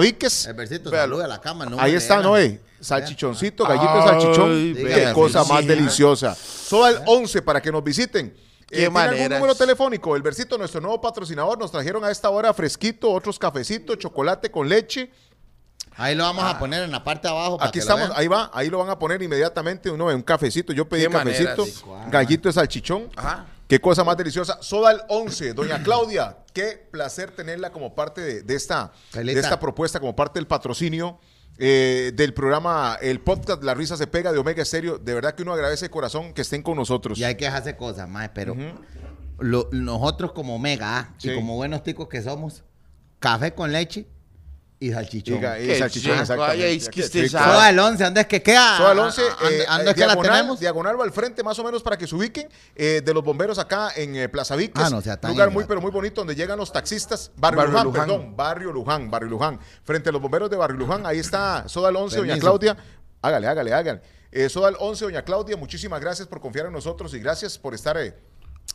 [0.54, 1.16] versito, Véalo.
[1.16, 1.66] saluda a la cama.
[1.66, 2.22] no Ahí está.
[2.22, 2.62] Noé.
[2.82, 4.74] Salchichoncito, Ay, gallito de salchichón.
[4.74, 5.68] dígame, Qué cosa sí, más ¿eh?
[5.68, 6.36] deliciosa.
[6.36, 8.34] Soda el 11 para que nos visiten.
[8.68, 9.40] Qué ¿Tiene algún maneras.
[9.40, 10.16] número telefónico?
[10.16, 14.68] El Versito, nuestro nuevo patrocinador, nos trajeron a esta hora fresquito, otros cafecitos, chocolate con
[14.68, 15.10] leche.
[15.96, 17.58] Ahí lo vamos a poner en la parte de abajo.
[17.58, 19.90] para Aquí que estamos, ahí va, ahí lo van a poner inmediatamente.
[19.92, 21.84] Uno ve un cafecito, yo pedí cafecito, sí.
[22.10, 23.10] gallito de salchichón.
[23.16, 23.46] Ajá.
[23.74, 24.60] Qué cosa más deliciosa.
[24.62, 29.60] Soda el 11, doña Claudia, qué placer tenerla como parte de, de esta, de esta
[29.60, 31.20] propuesta, como parte del patrocinio
[31.58, 35.00] eh, del programa, el podcast La Risa se pega de Omega Estéreo.
[35.00, 37.18] De verdad que uno agradece de corazón que estén con nosotros.
[37.18, 38.56] Y hay que hacer cosas más, pero
[39.40, 41.32] lo- nosotros como mega ah, Sí.
[41.32, 42.64] y como buenos ticos que somos,
[43.18, 44.06] café con leche
[44.88, 45.36] y salchichón.
[45.36, 46.66] Diga, y Qué salchichón, exactamente.
[46.66, 47.54] ay, es que usted sabe.
[47.54, 48.78] Soda el 11, ¿dónde es que queda?
[48.78, 50.60] Soda el 11, ¿Dónde, eh, dónde es que la diagonal, tenemos?
[50.60, 53.60] diagonal va al frente, más o menos para que se ubiquen, eh, de los bomberos
[53.60, 54.84] acá en eh, Plaza Víquez.
[54.84, 57.32] Ah, no sea lugar muy, pero muy bonito, donde llegan los taxistas.
[57.38, 58.08] Barrio, Barrio Luján, Luján.
[58.08, 59.60] perdón, Barrio Luján, Barrio Luján.
[59.84, 62.38] Frente a los bomberos de Barrio Luján, ahí está Soda el 11, doña.
[62.38, 62.78] Claudia.
[63.22, 64.02] Hágale, hágale, hágale.
[64.32, 67.74] Eh, Soda el 11, doña Claudia, muchísimas gracias por confiar en nosotros y gracias por
[67.74, 67.98] estar...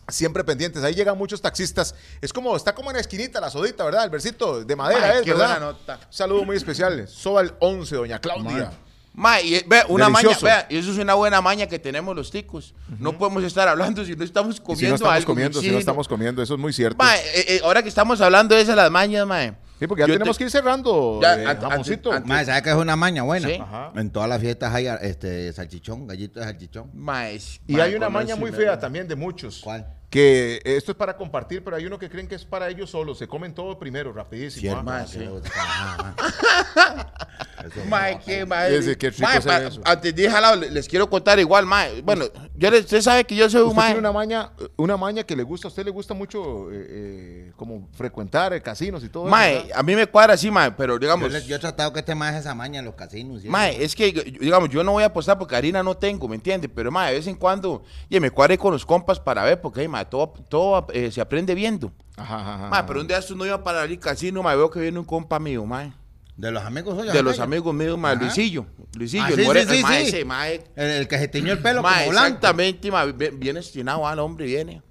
[0.08, 1.94] eh, Siempre pendientes, ahí llegan muchos taxistas.
[2.20, 4.04] Es como, está como en la esquinita la sodita, ¿verdad?
[4.04, 5.48] El versito de madera, Ay, es, qué ¿verdad?
[5.60, 5.94] buena nota.
[6.06, 7.06] Un saludo muy especial.
[7.08, 8.72] Soda el 11, doña Claudia.
[9.14, 10.44] Ma, y, eh, vea, una Delicioso.
[10.44, 12.72] maña, vea, y eso es una buena maña que tenemos los ticos.
[13.00, 15.58] No podemos estar hablando si no estamos comiendo si no estamos algo, comiendo, si no
[15.60, 15.78] oxígeno.
[15.80, 16.96] estamos comiendo, eso es muy cierto.
[17.02, 19.56] Ma, eh, eh, ahora que estamos hablando de esas las mañas, ma.
[19.78, 22.10] Sí, porque ya yo tenemos te- que ir cerrando, Ya, eh, jamoncito.
[22.12, 23.46] ¿sabes qué es una maña buena?
[23.48, 23.54] Sí.
[23.60, 23.92] Ajá.
[23.94, 26.90] En todas las fiestas hay este, salchichón, gallito de salchichón.
[26.94, 29.60] Ma, es- Y hay una maña muy fea también de muchos.
[29.62, 29.86] ¿Cuál?
[30.10, 33.18] Que esto es para compartir, pero hay uno que creen que es para ellos solos.
[33.18, 34.60] Se comen todo primero, rapidísimo.
[34.72, 35.02] Cierto, ¿ah?
[35.02, 35.18] que sí.
[35.18, 35.50] le gusta.
[35.54, 37.14] Ajá, ajá.
[37.58, 39.80] Eso Ma, no, qué ma- Ese, qué rico ma, se ve pa- eso.
[39.84, 41.84] Antes de jalado, le- les quiero contar igual, ma.
[42.04, 43.84] Bueno, yo le- usted sabe que yo soy un Usted ma.
[43.86, 47.52] tiene una maña, una maña que le gusta, a usted le gusta mucho eh, eh,
[47.56, 49.62] como frecuentar eh, casinos y todo Ma, eso.
[49.64, 49.78] ¿verdad?
[49.78, 51.32] a mí me cuadra así, ma, pero Yo, digamos.
[51.32, 53.42] le- yo he tratado que este más esa maña en los casinos.
[53.42, 53.48] ¿sí?
[53.48, 56.68] Ma, es que, digamos, yo no voy a apostar porque harina no tengo, ¿me entiende?
[56.68, 59.80] Pero, ma, de vez en cuando, y me cuadre con los compas para ver, porque,
[59.98, 61.92] ma, todo, todo eh, se aprende viendo.
[62.16, 62.68] Ajá, ajá, ajá.
[62.70, 65.04] Ma, pero un día estos no iba para el casino, ma, veo que viene un
[65.04, 65.94] compa mío, ma.
[66.36, 67.12] De los amigos suyos.
[67.14, 68.14] De los amigos míos, ma.
[68.14, 68.66] Luisillo.
[68.94, 70.08] Luisillo, Ah, el sí, moreno, sí, el ma, sí, sí.
[70.08, 72.26] ese, ma, El, el que se tiñó el pelo ma, como blanco.
[72.28, 74.82] exactamente, ma, vi- viene destinado al hombre, viene.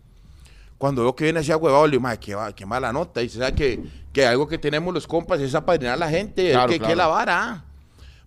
[0.78, 3.22] Cuando veo que viene así a huevado, le digo, ma, qué, qué mala nota.
[3.24, 3.82] Y se sabe que,
[4.14, 6.96] que algo que tenemos los compas es apadrinar a la gente, Claro, que, que claro.
[6.96, 7.64] la vara.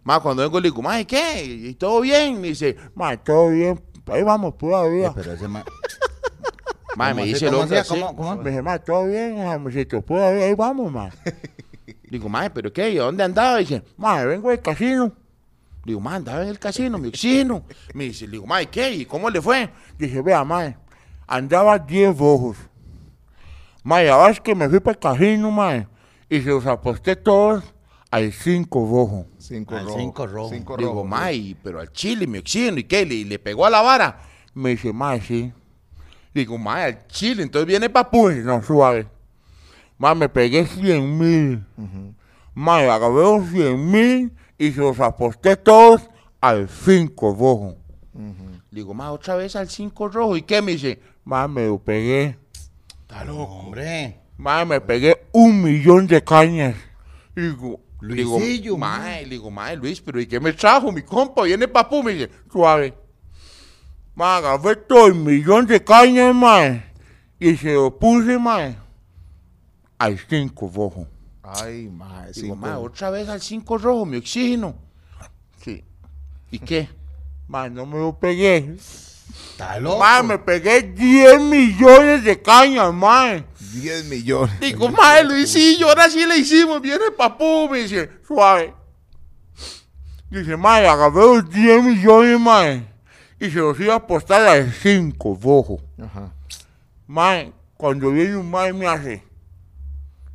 [0.02, 1.44] Ma, cuando vengo le digo, ma, ¿y qué?
[1.44, 2.40] ¿Y todo bien?
[2.40, 3.80] Me dice, ma, todo bien.
[4.06, 5.08] Ahí vamos todavía.
[5.08, 5.62] Eh, Pero ese ma-
[7.00, 7.88] Ma, ¿Cómo me dice el ¿Cómo hombre así.
[8.00, 8.36] ¿Cómo- cómo?
[8.42, 11.10] Me dice, ma, todo bien, amorcito, todavía, ahí vamos, ma.
[12.10, 12.90] Digo, ma, ¿pero qué?
[12.90, 13.56] ¿Y dónde andaba?
[13.58, 15.12] Dice, ma, vengo del casino.
[15.84, 17.64] Digo, ma, andaba en el casino, mi oxígeno.
[17.94, 18.90] Me dice, le digo, ma, ¿y qué?
[18.92, 19.70] ¿Y cómo le fue?
[19.98, 20.74] Dije, vea, ma,
[21.26, 22.56] andaba 10 ojos.
[23.82, 25.88] Ma, ya ves que me fui para el casino, ma,
[26.28, 27.64] y se los aposté todos
[28.10, 29.26] al 5 rojos.
[29.38, 29.98] Cinco Al rojo.
[29.98, 30.50] cinco rojo.
[30.52, 31.04] Cinco Digo, rojo.
[31.04, 33.06] ma, y- pero al chile, mi oxígeno, ¿y qué?
[33.06, 34.18] ¿Le, le pegó a la vara?
[34.52, 35.52] Me dice, ma, sí.
[36.32, 39.06] Digo, ma, al chile, entonces viene papu, no, suave.
[39.98, 41.64] Ma, me pegué 100 mil.
[42.54, 46.08] Ma, agarré los 100 mil y se los aposté todos
[46.40, 47.76] al 5 rojo.
[48.70, 50.36] Digo, ma, otra vez al 5 rojo.
[50.36, 50.62] ¿Y qué?
[50.62, 52.38] Me dice, ma, me lo pegué.
[53.02, 53.52] Está loco.
[53.52, 54.20] Hombre.
[54.36, 56.76] Ma, me pegué un millón de cañas.
[57.34, 60.90] Digo, Luisillo, digo, ma, le digo, ma, Luis, pero ¿y qué me trajo?
[60.92, 62.94] Mi compa viene papu, me dice, suave.
[64.20, 66.84] Ma, agarré todo el millón de cañas, ma,
[67.38, 68.76] y se lo puse, ma,
[69.96, 71.06] al 5 rojo.
[71.42, 72.56] Ay, ma, Digo, cinco.
[72.56, 74.74] ma, otra vez al 5 rojo, mi oxígeno.
[75.64, 75.82] Sí.
[76.50, 76.90] ¿Y qué?
[77.48, 78.76] Ma, no me lo pegué.
[79.52, 80.00] Está loco.
[80.00, 83.46] Mae, me pegué 10 millones de cañas, mae.
[83.72, 84.60] 10 millones.
[84.60, 86.82] Digo, mae, Luisillo, ahora sí le hicimos.
[86.82, 88.74] Viene papú, me dice, suave.
[90.28, 92.89] Dice, mae, agarré los 10 millones, mae.
[93.40, 95.80] Y se los iba a apostar a 5, bojo.
[96.00, 96.32] Ajá.
[97.06, 99.24] Mae, cuando viene un mae me hace.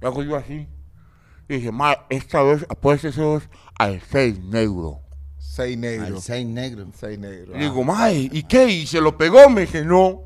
[0.01, 0.67] Y hago yo así.
[1.47, 3.43] Y dije, mae, esta vez apuésteselos
[3.77, 4.99] al 6 negro.
[5.37, 6.23] 6 Al negros.
[6.23, 6.87] seis negro.
[6.99, 7.55] 6 negros.
[7.57, 8.67] Le digo, mae, ¿y qué?
[8.67, 10.23] Y se lo pegó, me dije, no.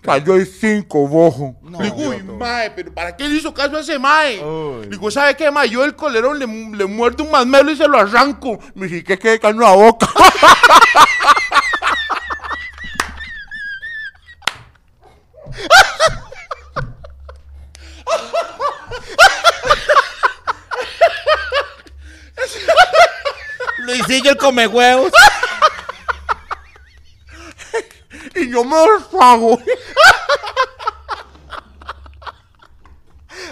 [0.00, 1.56] Cayó el 5, bojo.
[1.62, 1.80] No.
[1.80, 4.36] Le digo, uy, mae, pero ¿para qué le hizo caso a ese mae?
[4.82, 5.68] Le digo, ¿sabe qué, mae?
[5.68, 8.58] Yo el colerón le, le muerdo un masmelo y se lo arranco.
[8.76, 10.08] Me dije, ¿qué quede caño a boca?
[24.16, 25.12] Luisillo el come huevos.
[28.34, 29.58] y yo me los pago.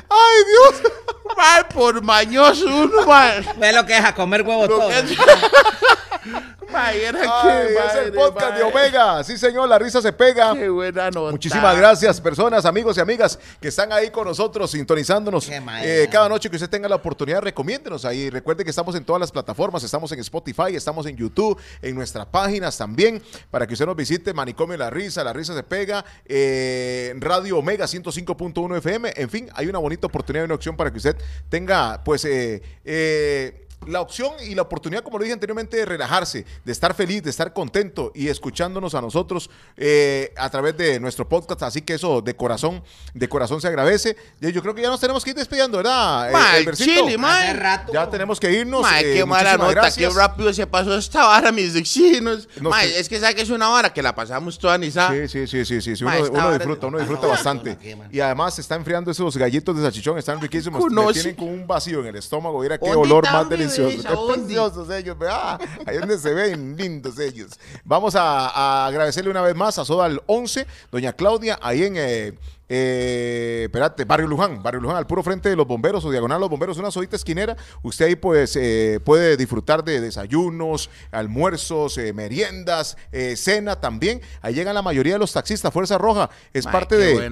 [0.09, 0.93] ¡Ay, Dios!
[1.37, 3.45] mae, por mañoso uno, mae.
[3.57, 4.89] Ve lo que es a comer huevos todo.
[6.75, 8.63] era Ay, es el podcast de.
[8.63, 9.23] Omega.
[9.25, 10.55] Sí, señor, la risa se pega.
[10.55, 11.31] Qué buena nota.
[11.31, 15.47] Muchísimas gracias, personas, amigos y amigas que están ahí con nosotros, sintonizándonos.
[15.47, 15.85] Qué mal.
[15.85, 18.31] Eh, cada noche que usted tenga la oportunidad, recomiéndenos ahí.
[18.31, 22.27] Recuerde que estamos en todas las plataformas, estamos en Spotify, estamos en YouTube, en nuestras
[22.27, 24.35] páginas también, para que usted nos visite.
[24.35, 29.13] Manicomio La Risa, La Risa se pega, eh, Radio Omega 105.1 FM.
[29.17, 31.17] En fin, hay una bonita oportunidad y una opción para que usted
[31.49, 36.45] tenga, pues, eh, eh, la opción y la oportunidad, como lo dije anteriormente, de relajarse,
[36.65, 41.29] de estar feliz, de estar contento y escuchándonos a nosotros eh, a través de nuestro
[41.29, 41.63] podcast.
[41.63, 42.83] Así que eso de corazón,
[43.13, 44.17] de corazón se agradece.
[44.41, 46.57] Yo creo que ya nos tenemos que ir despidiendo, ¿verdad?
[46.59, 47.07] Elbercito?
[47.07, 47.17] chile,
[47.53, 47.93] rato.
[47.93, 48.83] Ya tenemos que irnos.
[48.83, 50.13] Mae, eh, qué mala nota, gracias.
[50.13, 52.49] qué rápido se pasó esta vara, mis vecinos.
[52.61, 55.29] No, es que sabe que es una vara que la pasamos toda ni sabe.
[55.29, 57.79] Sí, sí, sí, sí, sí, sí, Mae, Uno, uno disfruta, uno disfruta bastante.
[58.11, 60.83] Y además se está enfriando esos gallitos de salchichón, están riquísimos.
[60.91, 62.61] Me tienen con un vacío en el estómago.
[62.61, 63.74] Mira qué ¿Dónde olor más delicioso.
[63.83, 65.61] ¿A Qué preciosos ellos, ¿verdad?
[65.87, 67.53] Ahí donde se ven lindos ellos.
[67.85, 71.95] Vamos a, a agradecerle una vez más a Soda al 11, doña Claudia, ahí en...
[71.97, 72.33] eh,
[72.69, 76.41] eh, espérate, Barrio Luján, Barrio Luján, al puro frente de los bomberos o diagonal a
[76.41, 77.57] los bomberos, una sodita esquinera.
[77.83, 84.21] Usted ahí pues eh, puede disfrutar de desayunos, almuerzos, eh, meriendas, eh, cena también.
[84.41, 85.73] Ahí llegan la mayoría de los taxistas.
[85.73, 87.31] Fuerza Roja es parte de,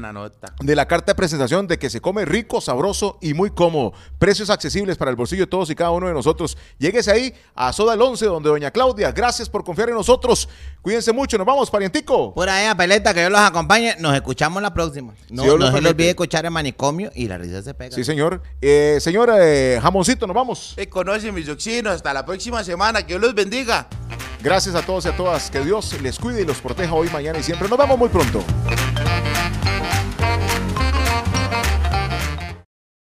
[0.61, 3.93] de la carta de presentación de que se come rico, sabroso y muy cómodo.
[4.19, 6.57] Precios accesibles para el bolsillo de todos y cada uno de nosotros.
[6.79, 10.49] Lléguese ahí a Soda el 11, donde doña Claudia, gracias por confiar en nosotros.
[10.83, 12.35] Cuídense mucho, nos vamos, parientico.
[12.35, 13.97] Por ahí, a Peleta, que Dios los acompañe.
[13.99, 15.15] Nos escuchamos la próxima.
[15.33, 17.95] No, no se le olvide escuchar el manicomio y la risa se pega.
[17.95, 18.43] Sí, señor.
[18.61, 20.75] Eh, señor eh, Jamoncito, nos vamos.
[20.77, 21.95] Me conocen mis vecinos.
[21.95, 23.01] Hasta la próxima semana.
[23.01, 23.89] Que Dios los bendiga.
[24.43, 25.51] Gracias a todos y a todas.
[25.51, 27.67] Que Dios les cuide y los proteja hoy, mañana y siempre.
[27.67, 28.45] Nos vemos muy pronto.